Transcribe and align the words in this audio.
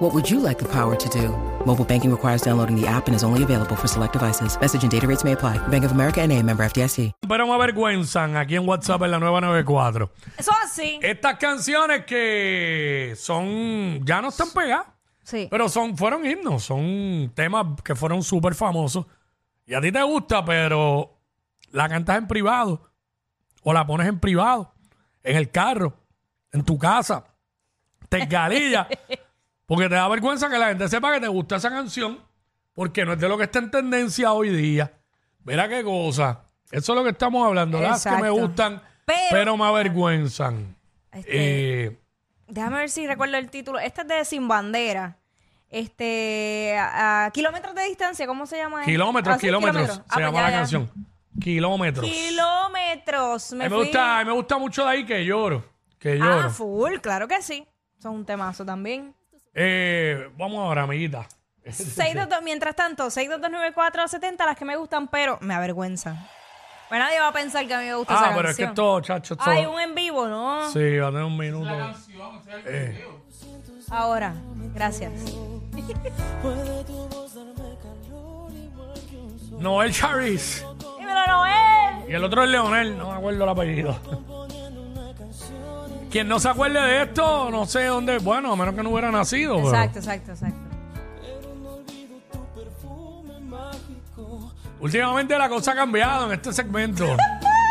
What 0.00 0.14
would 0.14 0.30
you 0.30 0.40
like 0.40 0.58
the 0.58 0.68
power 0.68 0.96
to 0.96 1.08
do? 1.10 1.28
Mobile 1.66 1.84
banking 1.84 2.10
requires 2.10 2.40
downloading 2.42 2.74
the 2.74 2.86
app 2.86 3.06
and 3.08 3.14
is 3.14 3.22
only 3.22 3.42
available 3.42 3.76
for 3.76 3.86
select 3.86 4.14
devices. 4.14 4.58
Message 4.58 4.82
and 4.82 4.90
data 4.90 5.06
rates 5.06 5.24
may 5.24 5.32
apply. 5.32 5.58
Bank 5.68 5.84
of 5.84 5.92
America 5.92 6.22
and 6.22 6.32
a 6.32 6.42
member 6.42 6.64
FDIC. 6.64 7.12
Pero 7.28 7.46
me 7.46 7.52
avergüenzan 7.52 8.34
aquí 8.36 8.56
en 8.56 8.66
WhatsApp 8.66 9.02
en 9.02 9.10
la 9.10 9.18
nueva 9.18 9.40
94. 9.42 10.10
Eso 10.38 10.52
así. 10.64 10.98
Estas 11.02 11.36
canciones 11.36 12.04
que 12.06 13.14
son, 13.16 14.00
ya 14.06 14.22
no 14.22 14.28
están 14.28 14.50
pegadas, 14.54 14.86
Sí. 15.22 15.48
pero 15.50 15.68
son, 15.68 15.96
fueron 15.96 16.24
himnos, 16.26 16.64
son 16.64 17.30
temas 17.34 17.66
que 17.84 17.94
fueron 17.94 18.22
súper 18.22 18.54
famosos. 18.54 19.04
Y 19.66 19.74
a 19.74 19.80
ti 19.82 19.92
te 19.92 20.02
gusta, 20.02 20.42
pero 20.44 21.18
la 21.72 21.88
cantas 21.90 22.16
en 22.16 22.26
privado 22.26 22.90
o 23.62 23.72
la 23.74 23.86
pones 23.86 24.08
en 24.08 24.18
privado, 24.18 24.72
en 25.22 25.36
el 25.36 25.50
carro, 25.50 25.92
en 26.52 26.64
tu 26.64 26.78
casa, 26.78 27.24
te 28.08 28.24
galilla, 28.24 28.88
porque 29.70 29.88
te 29.88 29.94
da 29.94 30.08
vergüenza 30.08 30.50
que 30.50 30.58
la 30.58 30.66
gente 30.70 30.88
sepa 30.88 31.12
que 31.14 31.20
te 31.20 31.28
gusta 31.28 31.56
esa 31.56 31.70
canción, 31.70 32.18
porque 32.74 33.04
no 33.04 33.12
es 33.12 33.20
de 33.20 33.28
lo 33.28 33.38
que 33.38 33.44
está 33.44 33.60
en 33.60 33.70
tendencia 33.70 34.32
hoy 34.32 34.48
día. 34.50 34.92
Mira 35.44 35.68
qué 35.68 35.84
cosa. 35.84 36.42
Eso 36.72 36.92
es 36.92 36.96
lo 36.96 37.04
que 37.04 37.10
estamos 37.10 37.46
hablando. 37.46 37.80
Las 37.80 38.02
que 38.02 38.10
me 38.16 38.30
gustan, 38.30 38.82
pero, 39.04 39.18
Pero- 39.30 39.56
me 39.56 39.64
avergüenzan. 39.66 40.76
Este, 41.12 41.84
Eh, 41.86 41.96
Déjame 42.48 42.78
ver 42.78 42.90
si 42.90 43.06
recuerdo 43.06 43.36
el 43.36 43.48
título. 43.48 43.78
Este 43.78 44.00
es 44.00 44.08
de 44.08 44.24
Sin 44.24 44.48
Bandera. 44.48 45.18
Este, 45.68 46.76
a, 46.76 47.26
a 47.26 47.30
kilómetros 47.30 47.74
de 47.76 47.84
distancia, 47.84 48.26
¿cómo 48.26 48.44
se 48.46 48.56
llama? 48.56 48.82
kilómetros, 48.84 49.36
Ah, 49.36 49.38
sí, 49.38 49.46
kilómetros. 49.46 49.88
Ah, 49.88 49.94
Se 49.94 50.02
pues 50.14 50.18
llama 50.26 50.38
ya, 50.38 50.42
la 50.42 50.50
ya. 50.50 50.56
canción. 50.58 50.90
Kilómetros. 51.40 52.04
Kilómetros. 52.10 53.52
a, 53.52 53.56
Me, 53.56 53.64
mí 53.64 53.70
me 53.70 53.76
fui- 53.76 53.84
gusta, 53.86 54.18
a 54.18 54.24
mí 54.24 54.28
me 54.30 54.32
gusta 54.34 54.58
mucho 54.58 54.84
de 54.84 54.90
ahí 54.90 55.06
que 55.06 55.24
lloro. 55.24 55.64
Que 55.98 56.14
Ah, 56.14 56.16
lloro. 56.16 56.50
full, 56.50 56.94
claro 57.00 57.28
que 57.28 57.40
sí. 57.40 57.66
Son 57.98 58.14
un 58.16 58.24
temazo 58.26 58.64
también. 58.64 59.14
Eh, 59.54 60.30
vamos 60.36 60.58
ahora, 60.60 60.82
amiguita. 60.82 61.26
622, 61.64 62.42
mientras 62.42 62.74
tanto, 62.74 63.06
6229470, 63.10 64.44
las 64.46 64.56
que 64.56 64.64
me 64.64 64.76
gustan, 64.76 65.08
pero 65.08 65.38
me 65.40 65.54
avergüenzan. 65.54 66.18
Pues 66.88 66.98
nadie 67.00 67.20
va 67.20 67.28
a 67.28 67.32
pensar 67.32 67.66
que 67.66 67.74
a 67.74 67.78
mí 67.78 67.84
me 67.84 67.94
gusta 67.94 68.14
Ah, 68.18 68.26
esa 68.26 68.36
pero 68.36 68.50
es 68.50 68.56
que 68.56 68.64
canción. 68.64 68.86
esto, 68.98 69.00
chacho, 69.06 69.34
esto. 69.34 69.48
Hay 69.50 69.64
un 69.66 69.78
en 69.78 69.94
vivo, 69.94 70.26
¿no? 70.26 70.68
Sí, 70.72 70.98
va 70.98 71.08
a 71.08 71.10
tener 71.10 71.24
un 71.24 71.36
minuto. 71.38 71.70
Ahora, 73.90 74.34
gracias. 74.74 75.12
Noel 79.58 79.92
Charis. 79.92 80.64
Dímelo, 80.98 81.26
Noel. 81.26 82.08
Y 82.10 82.14
el 82.14 82.24
otro 82.24 82.42
es 82.44 82.50
Leonel, 82.50 82.96
no 82.98 83.10
me 83.12 83.16
acuerdo 83.18 83.44
el 83.44 83.50
apellido. 83.50 84.00
Quien 86.10 86.26
no 86.28 86.40
se 86.40 86.48
acuerde 86.48 86.80
de 86.80 87.02
esto, 87.04 87.50
no 87.50 87.66
sé 87.66 87.84
dónde. 87.86 88.18
Bueno, 88.18 88.52
a 88.52 88.56
menos 88.56 88.74
que 88.74 88.82
no 88.82 88.90
hubiera 88.90 89.10
nacido. 89.12 89.56
pero- 89.56 89.68
Exacto, 89.68 89.98
exacto, 90.00 90.32
exacto. 90.32 90.58
Últimamente 94.80 95.38
la 95.38 95.48
cosa 95.48 95.72
ha 95.72 95.74
cambiado 95.74 96.26
en 96.26 96.32
este 96.32 96.52
segmento. 96.52 97.04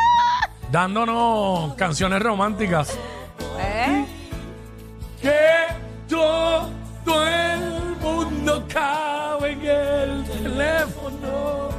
dándonos 0.71 1.73
canciones 1.73 2.21
románticas. 2.21 2.95
¿Eh? 3.59 4.05
Que 5.21 5.39
todo 6.07 6.69
el 7.27 7.95
mundo 7.99 8.63
cabe 8.71 9.51
en 9.53 9.65
el 9.65 10.23
teléfono. 10.25 11.69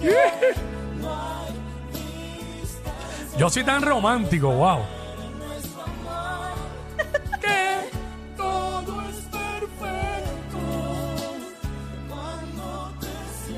Yo 3.38 3.50
soy 3.50 3.64
tan 3.64 3.82
romántico, 3.82 4.50
wow. 4.50 4.78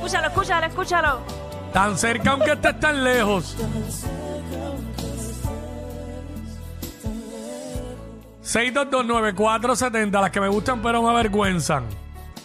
Escúchalo, 0.08 0.28
escúchalo, 0.28 0.66
escúchalo. 0.66 1.20
Tan 1.70 1.98
cerca 1.98 2.30
aunque 2.30 2.52
estés 2.52 2.80
tan 2.80 3.04
lejos. 3.04 3.54
...6229470... 8.42 10.20
...las 10.20 10.30
que 10.30 10.40
me 10.40 10.48
gustan 10.48 10.80
pero 10.80 11.02
me 11.02 11.10
avergüenzan... 11.10 11.84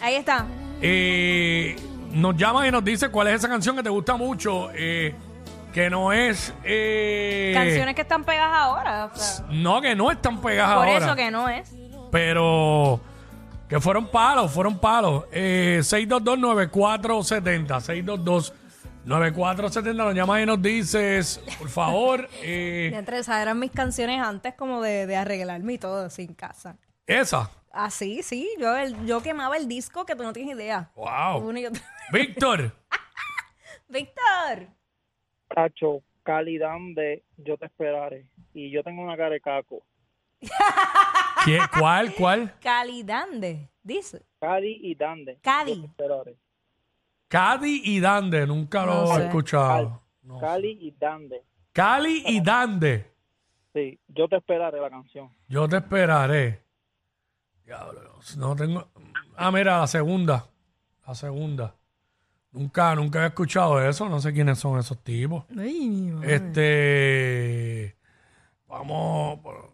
Ahí 0.02 0.16
está. 0.16 0.44
Eh, 0.82 1.74
nos 2.12 2.36
llaman 2.36 2.66
y 2.66 2.70
nos 2.70 2.84
dice 2.84 3.08
cuál 3.08 3.28
es 3.28 3.36
esa 3.36 3.48
canción 3.48 3.74
que 3.76 3.82
te 3.82 3.88
gusta 3.88 4.16
mucho, 4.16 4.68
eh, 4.74 5.14
que 5.72 5.88
no 5.88 6.12
es... 6.12 6.52
eh, 6.64 7.52
Canciones 7.54 7.94
que 7.94 8.02
están 8.02 8.24
pegadas 8.24 8.54
ahora. 8.58 9.06
o 9.06 9.16
sea, 9.16 9.46
No, 9.48 9.80
que 9.80 9.96
no 9.96 10.10
están 10.10 10.42
pegadas 10.42 10.76
por 10.76 10.86
ahora. 10.88 11.06
eso 11.06 11.16
que 11.16 11.30
no 11.30 11.48
es. 11.48 11.72
Pero 12.10 13.00
que 13.68 13.80
fueron 13.80 14.06
palos, 14.08 14.52
fueron 14.52 14.78
palos. 14.78 15.24
Eh, 15.32 15.80
622-9470, 15.82 18.52
622-9470, 19.06 19.94
nos 19.94 20.14
llamas 20.14 20.42
y 20.42 20.46
nos 20.46 20.62
dices, 20.62 21.40
por 21.58 21.68
favor, 21.68 22.28
eh, 22.42 22.90
Entre 22.94 23.18
esas 23.18 23.40
eran 23.42 23.58
mis 23.58 23.70
canciones 23.70 24.20
antes 24.20 24.54
como 24.54 24.80
de, 24.82 25.06
de 25.06 25.16
arreglarme 25.16 25.74
y 25.74 25.78
todo 25.78 26.06
así 26.06 26.22
en 26.22 26.34
casa. 26.34 26.76
esa. 27.06 27.50
Ah, 27.76 27.90
sí, 27.90 28.22
sí. 28.22 28.48
Yo, 28.60 28.76
el- 28.76 29.04
yo 29.04 29.20
quemaba 29.20 29.56
el 29.56 29.66
disco 29.66 30.06
que 30.06 30.14
tú 30.14 30.22
no 30.22 30.32
tienes 30.32 30.54
idea. 30.56 30.92
Wow. 30.94 31.52
Y. 31.56 31.66
Víctor, 32.12 32.72
Víctor. 33.88 34.68
Cacho, 35.48 36.00
Cali 36.22 36.56
Dande, 36.58 37.24
yo 37.36 37.56
te 37.56 37.66
esperaré. 37.66 38.26
Y 38.52 38.70
yo 38.70 38.84
tengo 38.84 39.02
una 39.02 39.16
cara 39.16 39.30
de 39.30 39.40
caco. 39.40 39.82
¿Qué- 41.44 41.58
¿cuál, 41.78 42.14
cuál? 42.14 42.54
Calidande. 42.60 43.68
Dice. 43.82 44.24
Cali 44.40 44.78
y 44.82 44.94
Dande. 44.94 45.38
Cali. 45.42 45.84
Esperaré. 45.84 46.36
Cadi 47.28 47.80
y 47.84 48.00
Dande, 48.00 48.46
nunca 48.46 48.84
lo 48.86 48.94
No 49.06 49.12
he 49.12 49.16
sé. 49.16 49.26
escuchado. 49.26 50.02
No. 50.22 50.38
Cali 50.38 50.78
y 50.80 50.90
Dande. 50.92 51.42
Cali 51.72 52.22
y 52.26 52.40
Dande, 52.40 53.10
Sí, 53.72 53.98
yo 54.06 54.28
te 54.28 54.36
esperaré 54.36 54.80
la 54.80 54.88
canción. 54.88 55.28
yo 55.48 55.68
te 55.68 55.76
esperaré. 55.78 56.62
Diablo, 57.64 58.18
no 58.36 58.54
tengo... 58.54 58.88
Ah, 59.36 59.50
mira, 59.50 59.80
la 59.80 59.86
segunda. 59.88 60.46
La 61.06 61.14
segunda. 61.16 61.74
Nunca, 62.52 62.94
nunca 62.94 63.24
he 63.24 63.26
escuchado 63.26 63.82
eso. 63.82 64.08
No 64.08 64.20
sé 64.20 64.32
quiénes 64.32 64.60
son 64.60 64.78
esos 64.78 65.02
tipos. 65.02 65.44
Ay, 65.58 65.88
mi 65.88 66.10
madre. 66.12 66.34
Este. 66.36 67.96
Vamos. 68.68 69.40
por- 69.40 69.73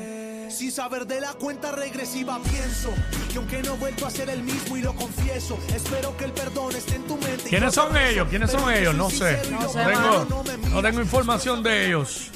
Sin 0.61 0.69
saber 0.69 1.07
de 1.07 1.19
la 1.19 1.33
cuenta 1.33 1.71
regresiva 1.71 2.37
pienso 2.43 2.93
que 3.31 3.39
aunque 3.39 3.63
no 3.63 3.73
he 3.73 3.77
vuelto 3.79 4.05
a 4.05 4.11
ser 4.11 4.29
el 4.29 4.43
mismo 4.43 4.77
y 4.77 4.83
lo 4.83 4.93
confieso, 4.93 5.57
espero 5.73 6.15
que 6.15 6.25
el 6.25 6.33
perdón 6.33 6.75
esté 6.75 6.97
en 6.97 7.07
tu 7.07 7.15
mente. 7.15 7.49
¿Quiénes 7.49 7.73
son 7.73 7.97
ellos? 7.97 8.27
¿Quiénes 8.29 8.51
son 8.51 8.71
ellos? 8.71 8.93
No 8.93 9.09
sé. 9.09 9.39
No 9.49 9.59
sé, 9.61 9.79
Tengo, 9.83 10.45
no 10.71 10.81
tengo 10.83 11.01
información 11.01 11.63
de 11.63 11.87
ellos. 11.87 12.31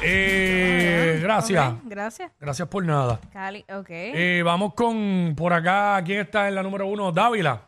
Eh, 0.00 1.18
gracias. 1.20 1.72
Ok, 1.72 1.80
gracias. 1.86 2.30
Gracias 2.38 2.68
por 2.68 2.84
nada. 2.84 3.18
Cali, 3.32 3.64
ok. 3.68 3.88
Eh, 3.90 4.42
vamos 4.44 4.72
con 4.74 5.34
por 5.36 5.52
acá. 5.52 6.00
¿Quién 6.04 6.20
está 6.20 6.46
en 6.46 6.54
la 6.54 6.62
número 6.62 6.86
uno? 6.86 7.10
Dávila. 7.10 7.62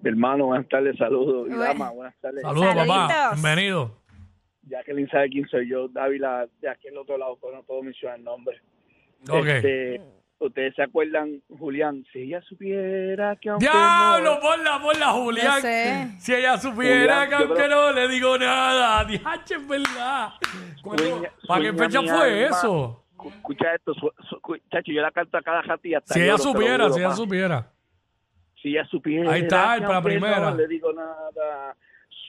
Mi 0.00 0.10
hermano, 0.10 0.46
buenas 0.46 0.68
tardes, 0.68 0.96
saludos. 0.96 1.48
Bueno. 1.48 1.60
dama, 1.60 1.90
buenas 1.90 2.14
tardes. 2.20 2.42
Saludos, 2.42 2.72
papá. 2.72 2.86
Saluditos. 2.86 3.42
Bienvenido. 3.42 4.01
Jacqueline 4.68 5.08
sabe 5.08 5.28
quién 5.28 5.46
soy 5.48 5.68
yo, 5.68 5.88
Dávila, 5.88 6.46
de 6.60 6.68
aquí 6.68 6.88
en 6.88 6.94
el 6.94 6.98
otro 7.00 7.18
lado, 7.18 7.36
pero 7.40 7.56
no 7.56 7.62
puedo 7.62 7.82
mencionar 7.82 8.18
el 8.18 8.24
nombre. 8.24 8.60
Ok. 9.28 9.46
Este, 9.46 10.00
ustedes 10.38 10.74
se 10.74 10.82
acuerdan, 10.82 11.42
Julián, 11.58 12.04
si 12.12 12.20
ella 12.22 12.40
supiera 12.42 13.36
que 13.36 13.48
aunque 13.50 13.66
Diablo, 13.66 14.34
no- 14.34 14.40
ponla, 14.40 14.80
ponla, 14.80 15.06
Julián. 15.12 15.54
Yo 15.56 15.60
sé. 15.62 16.08
Si 16.18 16.34
ella 16.34 16.56
supiera 16.58 16.96
Julián, 17.24 17.28
que 17.28 17.34
aunque 17.34 17.54
creo- 17.54 17.68
no 17.68 17.92
le 17.92 18.08
digo 18.08 18.38
nada. 18.38 19.04
Diache, 19.04 19.54
es 19.54 19.68
verdad. 19.68 20.28
¿Cuándo- 20.82 21.04
Sueña- 21.04 21.32
¿Para 21.46 21.62
qué 21.62 21.72
fecha 21.72 22.00
fue 22.02 22.44
alma. 22.44 22.56
eso? 22.58 23.04
Escu- 23.16 23.32
Escucha 23.36 23.74
esto, 23.74 23.94
su- 23.94 24.12
chacho, 24.70 24.90
yo 24.92 25.00
la 25.02 25.10
canto 25.12 25.36
a 25.38 25.42
cada 25.42 25.60
hasta 25.60 25.78
Si 26.14 26.20
ella 26.20 26.32
lloro, 26.36 26.42
supiera, 26.42 26.84
juro, 26.84 26.94
si 26.94 27.00
ella 27.00 27.12
supiera. 27.14 27.72
Si 28.60 28.68
ella 28.70 28.84
supiera 28.86 29.32
Ahí 29.32 29.42
está, 29.42 29.76
para 29.78 29.92
la 29.94 30.02
primera. 30.02 30.50
No 30.50 30.56
le 30.56 30.66
digo 30.66 30.92
nada. 30.92 31.76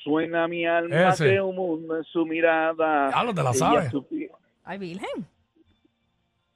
Suena 0.03 0.47
mi 0.47 0.65
alma 0.65 1.09
Ese. 1.09 1.25
que 1.29 1.41
un 1.41 1.55
mundo 1.55 1.97
en 1.97 2.03
su 2.03 2.25
mirada. 2.25 3.07
Diablo, 3.07 3.33
te 3.33 3.43
la 3.43 3.53
sabes. 3.53 3.91
Ay, 4.65 4.77
Virgen. 4.77 5.25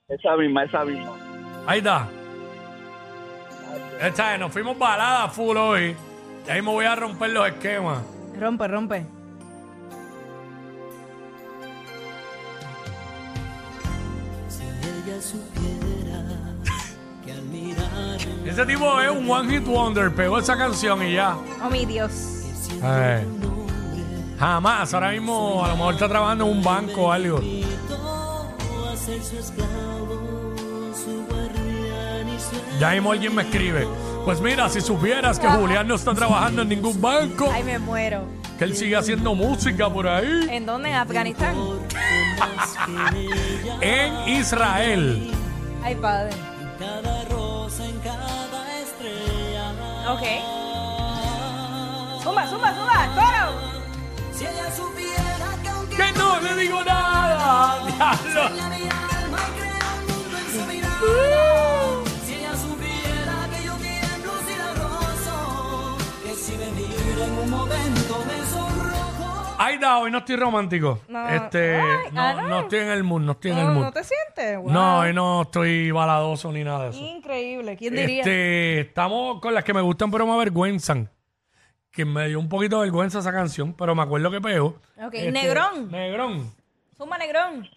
Esa 0.10 0.36
misma, 0.38 0.64
esa 0.64 0.84
misma. 0.86 1.16
Ahí 1.66 1.80
está. 1.80 2.08
Esta 4.02 4.34
es, 4.34 4.40
nos 4.40 4.52
fuimos 4.52 4.78
balada 4.78 5.28
full 5.30 5.58
hoy. 5.58 5.96
Y 6.48 6.50
ahí 6.50 6.62
me 6.62 6.70
voy 6.72 6.86
a 6.86 6.96
romper 6.96 7.30
los 7.32 7.48
esquemas. 7.48 8.04
Rompe, 8.38 8.68
rompe. 8.68 9.06
Ese 18.46 18.66
tipo 18.66 19.02
es 19.02 19.12
un 19.12 19.30
one 19.30 19.50
hit 19.50 19.66
wonder. 19.66 20.14
Pegó 20.14 20.40
esa 20.40 20.58
canción 20.58 21.04
y 21.04 21.14
ya. 21.14 21.36
Oh, 21.64 21.70
mi 21.70 21.86
Dios. 21.86 22.37
Jamás. 24.40 24.94
Ahora 24.94 25.12
mismo 25.12 25.64
a 25.64 25.70
lo 25.70 25.78
mejor 25.78 25.94
está 25.96 26.08
trabajando 26.08 26.46
en 26.46 26.52
un 26.58 26.64
banco 26.64 27.04
o 27.04 27.12
algo. 27.12 27.40
Ya 32.80 32.92
mismo 32.92 33.12
alguien 33.12 33.34
me 33.34 33.44
escribe. 33.44 33.88
Pues 34.24 34.42
mira, 34.42 34.70
si 34.70 34.82
supieras 34.82 35.40
que 35.40 35.48
Julián 35.48 35.88
no 35.88 35.96
está 35.96 36.14
trabajando 36.14 36.62
en 36.62 36.70
ningún 36.70 37.02
banco, 37.02 37.50
Ay, 37.52 37.64
me 37.64 37.80
muero. 37.80 38.26
que 38.58 38.66
él 38.66 38.76
sigue 38.76 38.98
haciendo 38.98 39.34
música 39.36 39.90
por 39.90 40.08
ahí 40.08 40.48
¿En 40.50 40.66
dónde? 40.66 40.90
¿En 40.90 40.96
Afganistán? 40.96 41.56
en 43.82 44.30
Israel. 44.30 45.32
Ay, 45.82 45.96
padre. 45.96 46.36
Ok. 50.10 50.67
Zumba, 52.38 52.48
zumba, 52.48 52.70
zumba. 52.76 52.98
¡Coro! 53.16 53.46
Que 55.90 56.12
no 56.20 56.40
le 56.40 56.56
digo 56.56 56.84
nada. 56.84 57.80
Diablo. 57.88 58.68
Ay, 69.60 69.80
da, 69.80 69.98
hoy 69.98 70.12
no 70.12 70.20
estoy 70.20 70.36
romántico. 70.36 71.00
No. 71.08 71.28
Este, 71.30 71.76
Ay, 71.76 72.12
no, 72.12 72.22
ah, 72.22 72.34
no. 72.34 72.48
no 72.48 72.60
estoy 72.60 72.80
en 72.80 72.90
el 72.90 73.04
mood, 73.04 73.22
no 73.22 73.32
estoy 73.32 73.52
en 73.52 73.58
el 73.58 73.66
mood. 73.66 73.84
¿No 73.86 73.92
te 73.92 74.04
sientes? 74.04 74.58
Wow. 74.60 74.72
No, 74.72 75.00
hoy 75.00 75.14
no 75.14 75.42
estoy 75.42 75.90
baladoso 75.90 76.52
ni 76.52 76.64
nada 76.64 76.84
de 76.84 76.90
eso. 76.92 77.00
Increíble. 77.00 77.76
¿Quién 77.76 77.96
diría? 77.96 78.20
Este, 78.20 78.82
estamos 78.82 79.42
con 79.42 79.56
las 79.56 79.64
que 79.64 79.74
me 79.74 79.82
gustan 79.82 80.12
pero 80.12 80.28
me 80.28 80.34
avergüenzan. 80.34 81.10
Que 81.98 82.06
me 82.06 82.28
dio 82.28 82.40
un 82.40 82.48
poquito 82.48 82.76
de 82.80 82.84
vergüenza 82.84 83.18
esa 83.18 83.32
canción, 83.32 83.74
pero 83.74 83.96
me 83.96 84.04
acuerdo 84.04 84.30
que 84.30 84.40
pegó. 84.40 84.80
Ok, 85.04 85.16
Este, 85.16 85.32
Negrón. 85.32 85.90
Negrón. 85.90 86.54
Zumba, 86.96 87.18
Negrón. 87.18 87.68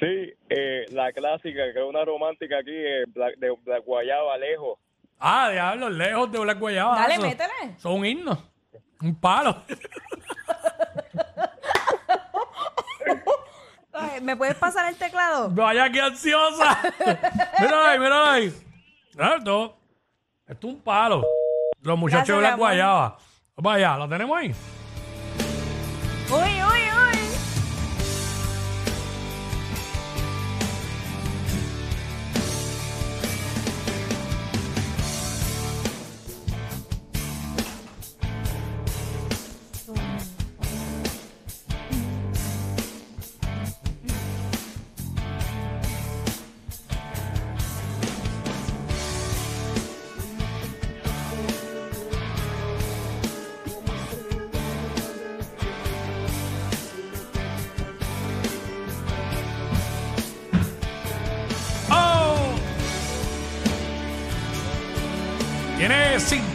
Sí, 0.00 0.32
eh, 0.48 0.86
la 0.92 1.12
clásica, 1.12 1.60
que 1.74 1.78
es 1.78 1.84
una 1.86 2.06
romántica 2.06 2.56
aquí, 2.60 2.70
eh, 2.74 3.04
de 3.36 3.50
Black 3.62 3.84
Guayaba, 3.84 4.38
lejos. 4.38 4.78
Ah, 5.18 5.50
diablo, 5.52 5.90
lejos 5.90 6.32
de 6.32 6.38
Black 6.38 6.58
Guayaba. 6.58 6.96
Dale, 6.96 7.14
eso. 7.16 7.22
métele. 7.22 7.74
Son 7.76 7.92
un 7.92 8.06
himno. 8.06 8.42
Un 9.02 9.14
palo. 9.20 9.62
Ay, 13.92 14.20
¿Me 14.22 14.36
puedes 14.36 14.54
pasar 14.56 14.88
el 14.88 14.96
teclado? 14.96 15.50
Vaya 15.50 15.90
que 15.90 16.00
ansiosa. 16.00 16.80
mírala 17.60 17.90
ahí, 17.90 17.98
mírala 17.98 18.32
ahí. 18.32 18.46
Esto, 18.46 19.76
esto 20.48 20.66
es 20.68 20.74
un 20.74 20.80
palo. 20.80 21.22
Los 21.82 21.98
muchachos 21.98 22.26
Gracias, 22.28 22.36
de 22.36 22.40
Black 22.40 22.52
amor. 22.54 22.66
Guayaba. 22.68 23.18
Vaya, 23.56 23.96
¿lo 23.96 24.08
tenemos 24.08 24.36
ahí? 24.36 24.52
Uy, 26.30 26.62
uy, 26.62 26.80
uy. 26.90 27.23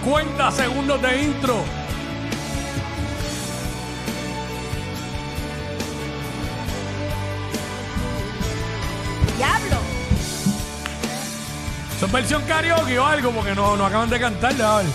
50 0.10 0.52
segundos 0.54 1.00
de 1.04 1.22
intro. 1.22 1.54
Diablo. 9.38 9.78
¿Eso 11.96 12.06
es 12.08 12.12
versión 12.12 12.42
karaoke 12.48 12.98
o 12.98 13.06
algo? 13.06 13.30
Porque 13.30 13.54
no, 13.54 13.78
no 13.78 13.86
acaban 13.86 14.10
de 14.10 14.20
cantar, 14.20 14.56
ver. 14.56 14.86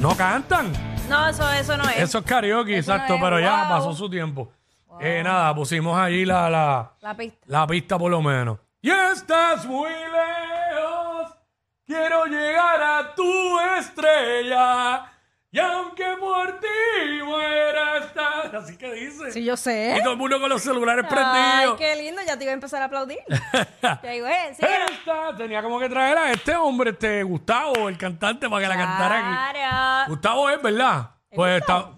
No 0.00 0.16
cantan. 0.16 0.72
No, 1.08 1.28
eso, 1.28 1.50
eso 1.50 1.76
no 1.76 1.88
es. 1.88 1.98
Eso 1.98 2.18
es 2.18 2.24
karaoke, 2.24 2.78
Eso 2.78 2.92
no 2.92 2.94
exacto, 2.94 3.14
es, 3.16 3.20
pero 3.20 3.40
ya 3.40 3.62
wow. 3.64 3.68
pasó 3.68 3.94
su 3.94 4.08
tiempo. 4.08 4.52
Eh, 5.00 5.22
nada, 5.24 5.52
pusimos 5.56 5.98
allí 5.98 6.24
la, 6.24 6.48
la, 6.48 6.92
La 7.00 7.16
pista. 7.16 7.38
la 7.46 7.66
pista 7.66 7.98
por 7.98 8.12
lo 8.12 8.22
menos. 8.22 8.58
Y 8.86 8.90
estás 8.92 9.66
muy 9.66 9.90
lejos, 9.90 11.36
quiero 11.84 12.24
llegar 12.26 12.80
a 12.80 13.14
tu 13.16 13.58
estrella. 13.80 15.12
Y 15.50 15.58
aunque 15.58 16.04
por 16.20 16.60
ti 16.60 17.22
muera, 17.24 17.98
estás... 17.98 18.54
Así 18.54 18.78
que 18.78 18.92
dice. 18.92 19.32
Sí, 19.32 19.42
yo 19.42 19.56
sé. 19.56 19.96
Y 19.98 20.02
todo 20.04 20.12
el 20.12 20.18
mundo 20.18 20.38
con 20.38 20.48
los 20.48 20.62
celulares 20.62 21.04
Ay, 21.08 21.10
prendidos. 21.10 21.78
qué 21.80 21.96
lindo. 21.96 22.22
Ya 22.24 22.38
te 22.38 22.44
iba 22.44 22.52
a 22.52 22.54
empezar 22.54 22.80
a 22.80 22.84
aplaudir. 22.84 23.18
Te 24.02 24.08
digo, 24.08 24.28
eh, 24.28 24.54
sí. 24.56 24.64
Esta, 24.64 25.34
tenía 25.36 25.64
como 25.64 25.80
que 25.80 25.88
traer 25.88 26.18
a 26.18 26.30
este 26.30 26.54
hombre, 26.54 26.90
este 26.90 27.24
Gustavo, 27.24 27.88
el 27.88 27.98
cantante, 27.98 28.48
para 28.48 28.62
que 28.62 28.68
la 28.68 28.76
cantara 28.76 29.18
aquí. 29.18 29.58
Claro. 29.58 30.10
Gustavo 30.10 30.48
es, 30.48 30.62
¿verdad? 30.62 31.10
Pues 31.34 31.60
está. 31.60 31.90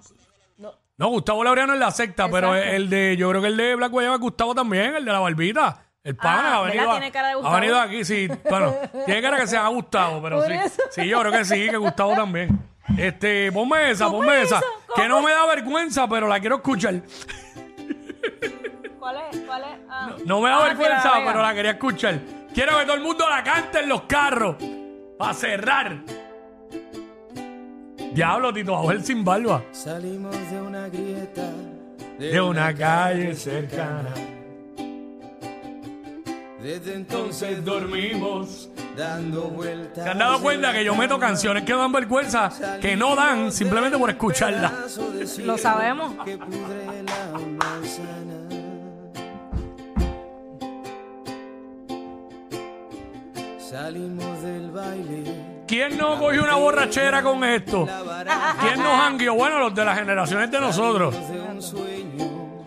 No, 0.97 1.09
Gustavo 1.09 1.45
Laureano 1.45 1.75
es 1.75 1.81
la 1.81 1.91
secta, 1.91 2.31
pero 2.31 2.57
Exacto. 2.57 2.77
el 2.77 2.89
de, 2.89 3.17
yo 3.19 3.29
creo 3.29 3.43
que 3.43 3.49
el 3.49 3.59
de 3.59 3.75
Black 3.75 3.93
Guayaba 3.93 4.15
es 4.15 4.21
Gustavo 4.23 4.55
también, 4.55 4.95
el 4.95 5.05
de 5.05 5.13
la 5.13 5.19
barbita. 5.21 5.85
El 6.05 6.17
pana 6.17 6.39
Ah, 6.41 6.57
ha 6.57 6.61
¿verdad? 6.63 6.73
venido, 6.75 6.91
a- 6.91 6.95
Tiene 6.95 7.13
cara 7.13 7.29
de 7.29 7.35
ha 7.45 7.55
venido 7.55 7.81
aquí, 7.81 8.05
sí. 8.05 8.29
Bueno, 8.49 8.75
tiene 9.07 9.21
cara 9.23 9.37
que 9.39 9.47
se 9.47 9.57
llama 9.57 9.69
Gustavo, 9.71 10.23
pero 10.23 10.37
Por 10.39 10.47
sí. 10.47 10.53
eso. 10.55 10.83
Sí, 10.91 11.09
yo 11.09 11.21
creo 11.21 11.33
que 11.33 11.45
sí, 11.45 11.69
que 11.69 11.77
Gustavo 11.77 12.15
también. 12.15 12.59
Este, 12.97 13.53
ponme 13.53 13.91
esa, 13.91 14.07
¿Cómo 14.07 14.19
ponme 14.19 14.39
es 14.41 14.47
esa. 14.47 14.59
eso? 14.59 14.67
Que 14.97 15.09
no 15.09 15.21
me 15.21 15.31
da 15.33 15.45
vergüenza, 15.47 16.09
pero 16.09 16.27
la 16.29 16.41
quiero 16.41 16.57
escuchar. 16.57 16.95
¿Cuál 18.99 19.17
es? 19.31 19.39
¿Cuál 19.47 19.63
es? 19.63 19.69
Ah. 19.91 20.11
No 20.25 20.41
me 20.41 20.49
da 20.49 20.59
Ah, 20.59 20.65
vergüenza, 20.69 21.13
pero 21.27 21.43
la 21.43 21.55
quería 21.55 21.71
escuchar. 21.73 22.19
Quiero 22.55 22.79
que 22.79 22.85
todo 22.85 22.95
el 22.97 23.03
mundo 23.03 23.29
la 23.29 23.43
cante 23.43 23.81
en 23.81 23.89
los 23.89 24.03
carros. 24.03 24.57
Para 25.19 25.35
cerrar. 25.35 25.99
Diablo, 28.13 28.53
Tito, 28.53 28.75
a 28.77 28.87
ver 28.87 29.03
sin 29.03 29.25
barba. 29.25 29.63
Salimos 29.73 30.35
de 30.51 30.61
una 30.61 30.89
grieta 30.89 31.51
De 32.19 32.41
una 32.41 32.75
calle 32.75 33.35
cercana. 33.35 34.15
Desde 36.69 36.97
Entonces 36.97 37.65
dormimos. 37.65 38.69
dando 38.95 39.45
vueltas. 39.45 40.05
¿Se 40.05 40.11
han 40.11 40.19
dado 40.19 40.39
cuenta 40.43 40.71
que 40.71 40.85
yo 40.85 40.95
meto 40.95 41.19
canciones 41.19 41.65
que 41.65 41.73
dan 41.73 41.91
vergüenza, 41.91 42.51
que 42.79 42.95
no 42.95 43.17
dan 43.17 43.51
simplemente 43.51 43.97
por 43.97 44.11
escucharlas? 44.11 44.99
Lo 45.39 45.57
sabemos. 45.57 46.13
Que 46.27 46.37
pudre 46.37 47.03
la 47.07 47.39
manzana. 47.39 48.49
Salimos 53.59 54.43
del 54.43 54.71
baile. 54.71 55.65
¿Quién 55.67 55.97
no 55.97 56.19
cogió 56.19 56.43
una 56.43 56.57
borrachera 56.57 57.23
con 57.23 57.45
esto? 57.45 57.89
¿Quién 58.61 58.83
nos 58.83 58.93
hanguió? 58.93 59.35
Bueno, 59.37 59.59
los 59.59 59.75
de 59.75 59.87
las 59.87 59.99
generaciones 59.99 60.51
de 60.51 60.61
nosotros. 60.61 61.15
de 61.31 61.41
un 61.41 61.63
sueño 61.63 62.65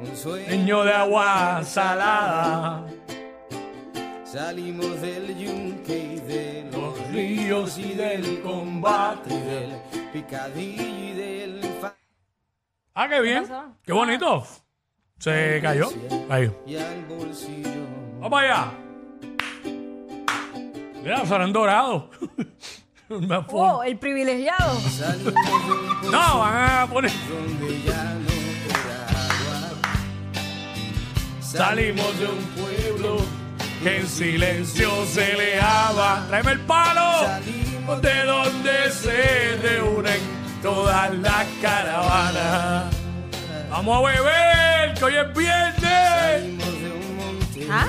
un 0.00 0.16
sueño 0.16 0.50
Niño 0.50 0.82
de 0.82 0.92
agua 0.92 1.62
salada. 1.62 2.95
Salimos 4.36 5.00
del 5.00 5.34
yunque 5.38 5.96
y 5.98 6.16
de 6.20 6.68
los 6.70 6.98
Los 6.98 7.08
ríos 7.10 7.78
y 7.78 7.94
del 7.94 8.42
combate. 8.42 9.32
y 9.32 9.40
del 9.40 9.80
picadillo 10.12 10.82
y 10.82 11.12
del 11.14 11.60
fa- 11.80 11.96
Ah, 12.94 13.08
qué 13.08 13.22
bien. 13.22 13.46
Qué 13.82 13.94
bonito. 13.94 14.46
Se 15.18 15.58
cayó. 15.62 15.88
Cayó. 16.28 16.52
y 16.66 16.76
al 16.76 17.02
bolsillo. 17.06 17.70
Vamos 18.20 18.42
allá. 18.42 18.72
Mira, 21.02 21.24
serán 21.24 21.52
dorados. 21.54 22.04
Oh, 23.52 23.84
el 23.84 23.96
privilegiado. 24.00 24.74
Salimos 24.80 25.32
de 25.32 25.72
un 25.72 26.00
pozo 26.00 26.10
No, 26.10 26.38
van 26.40 26.70
a 26.82 26.86
poner. 26.92 27.12
donde 27.28 27.82
ya 27.84 28.02
no 28.14 28.28
queda 28.66 29.06
agua. 29.06 29.80
Salimos 31.40 32.18
de 32.18 32.26
un 32.26 32.44
pueblo 32.56 33.18
en 33.84 34.06
silencio 34.08 34.90
se 35.06 35.34
leaba. 35.34 36.24
Tráeme 36.28 36.52
el 36.52 36.60
palo. 36.60 37.24
Salimos 37.26 38.02
De 38.02 38.24
donde 38.24 38.90
se 38.90 39.56
reúnen 39.62 40.18
todas 40.62 41.14
las 41.18 41.46
caravanas. 41.62 42.84
Vamos 43.70 43.98
a 43.98 44.00
beber, 44.10 44.94
que 44.98 45.04
hoy 45.04 45.14
es 45.16 45.34
viernes. 45.36 45.80
Salimos 45.82 46.80
de 46.80 46.90
un 46.90 47.16
monte 47.16 47.66
¿Ah? 47.70 47.86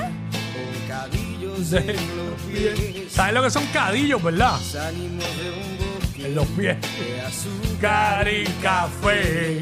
con 0.54 0.88
cadillos 0.88 1.70
De 1.72 1.80
en 1.80 2.18
los 2.18 2.42
pies. 2.52 3.12
¿Sabes 3.14 3.34
lo 3.34 3.44
que 3.44 3.50
son 3.50 3.66
cadillos, 3.68 4.22
verdad? 4.22 4.60
Salimos 4.60 5.26
de 5.38 5.50
un 5.52 5.78
bosque 6.00 6.26
En 6.26 6.36
los 6.36 6.46
pies. 6.48 6.78
de 6.82 7.22
azúcar. 7.22 7.80
Cari 8.26 8.44
café. 8.62 9.62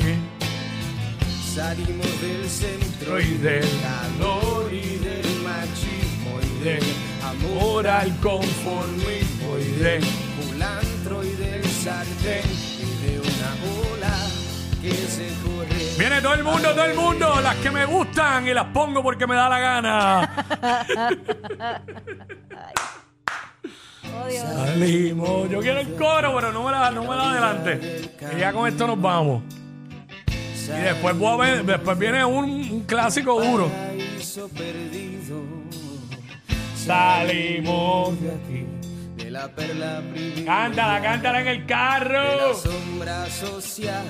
Salimos 1.55 2.21
del 2.21 2.49
centro 2.49 3.17
Y 3.17 3.37
del 3.37 3.63
calor 3.81 4.73
y 4.73 4.97
del 4.97 5.41
machismo 5.41 6.37
y 6.41 6.63
de 6.65 6.73
del 6.73 6.83
amor 7.23 7.87
al 7.87 8.13
conformismo 8.17 9.57
y 9.57 9.71
de 9.79 10.01
culantro 10.35 11.23
y 11.23 11.29
del 11.29 11.63
sartén 11.63 12.43
y 12.43 13.05
de 13.05 13.19
una 13.21 13.55
ola 13.93 14.17
que 14.81 14.91
se 14.91 15.29
corre. 15.45 15.95
Viene 15.97 16.21
todo 16.21 16.33
el 16.33 16.43
mundo, 16.43 16.71
todo 16.71 16.83
el 16.83 16.95
mundo, 16.95 17.39
las 17.41 17.55
que 17.55 17.71
me 17.71 17.85
gustan 17.85 18.45
y 18.49 18.53
las 18.53 18.65
pongo 18.65 19.01
porque 19.01 19.25
me 19.25 19.35
da 19.35 19.47
la 19.47 19.59
gana. 19.59 20.35
Oh. 24.17 24.29
Salimos. 24.29 25.49
Yo 25.49 25.59
quiero 25.59 25.79
el 25.79 25.93
coro, 25.95 26.33
pero 26.35 26.51
no 26.51 26.63
me 26.63 26.71
la, 26.71 26.89
no 26.91 27.03
me 27.03 27.15
la 27.15 27.31
adelante. 27.31 28.11
Y 28.33 28.39
ya 28.39 28.53
con 28.53 28.67
esto 28.67 28.87
nos 28.87 29.01
vamos. 29.01 29.43
Y 30.67 30.81
después, 30.81 31.15
ver- 31.39 31.63
después 31.65 31.97
viene 31.99 32.25
un, 32.25 32.45
un 32.45 32.81
clásico 32.85 33.41
duro. 33.43 33.69
Perdido 34.57 35.41
Salimos 36.75 38.19
de 38.21 38.29
aquí. 38.31 38.65
de 39.23 39.31
la 39.31 39.47
perla 39.47 40.01
prohibida, 40.11 40.45
Cántala, 40.45 41.01
cántala 41.01 41.41
en 41.41 41.47
el 41.47 41.59
de 41.61 41.65
carro. 41.65 42.49
la 42.49 42.53
sombra 42.53 43.23
asociada, 43.23 44.03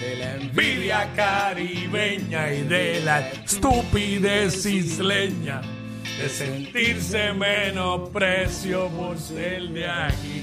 de 0.00 0.16
la 0.16 0.34
envidia 0.36 1.08
caribeña 1.14 2.52
y 2.52 2.62
de 2.62 3.00
la 3.04 3.20
estupidez 3.28 4.64
isleña. 4.66 5.60
De 6.18 6.28
sentirse 6.28 7.32
menosprecio 7.32 8.88
por 8.88 9.18
ser 9.18 9.62
de 9.68 9.88
aquí. 9.88 10.42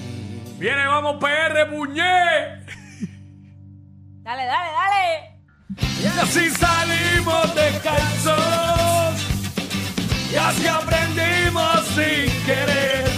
Viene, 0.60 0.88
vamos, 0.88 1.18
PR, 1.18 1.70
puñé. 1.70 2.66
Dale, 4.27 4.46
dale, 4.46 4.72
dale. 4.74 5.05
Y 6.03 6.05
así 6.19 6.50
salimos 6.50 7.55
descalzos. 7.55 9.15
Y 10.29 10.36
así 10.36 10.67
aprendimos 10.67 11.86
sin 11.96 12.46
querer 12.46 13.10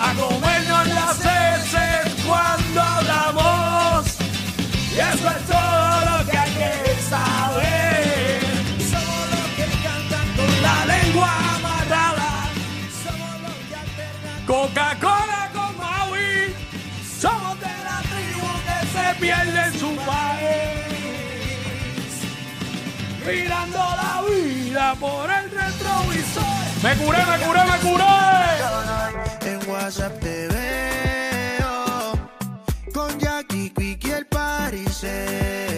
a 0.00 0.14
comernos 0.14 0.86
las 0.86 1.18
Mirando 23.32 23.78
la 23.78 24.22
vida 24.28 24.94
por 24.98 25.30
el 25.30 25.50
retrovisor. 25.50 26.44
Me 26.82 26.96
curé, 26.96 27.18
me 27.26 27.38
curé, 27.46 27.64
me 27.64 27.78
curé. 27.78 28.04
En 29.42 29.70
WhatsApp 29.70 30.18
te 30.20 30.48
veo 30.48 32.12
con 32.92 33.18
Jackie 33.18 33.70
Quick 33.70 34.04
y 34.04 34.10
el 34.10 34.26
Pariseo. 34.26 35.69